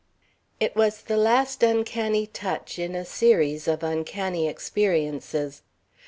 It 0.59 0.75
was 0.75 1.03
the 1.03 1.15
last 1.15 1.61
uncanny 1.61 2.25
touch 2.25 2.79
in 2.79 2.95
a 2.95 3.05
series 3.05 3.67
of 3.67 3.83
uncanny 3.83 4.47
experiences. 4.47 5.61